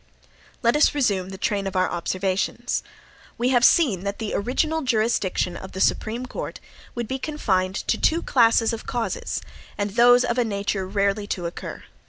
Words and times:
Let 0.63 0.75
us 0.75 0.95
resume 0.95 1.29
the 1.29 1.37
train 1.37 1.67
of 1.67 1.75
our 1.75 1.87
observations. 1.87 2.81
We 3.37 3.49
have 3.49 3.63
seen 3.63 4.03
that 4.03 4.17
the 4.17 4.33
original 4.33 4.81
jurisdiction 4.81 5.55
of 5.55 5.73
the 5.73 5.79
Supreme 5.79 6.25
Court 6.25 6.59
would 6.95 7.07
be 7.07 7.19
confined 7.19 7.75
to 7.87 7.99
two 7.99 8.23
classes 8.23 8.73
of 8.73 8.87
causes, 8.87 9.43
and 9.77 9.91
those 9.91 10.25
of 10.25 10.39
a 10.39 10.43
nature 10.43 10.87
rarely 10.87 11.27
to 11.27 11.45
occur. 11.45 11.83